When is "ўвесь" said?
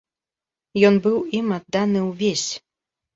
2.09-2.47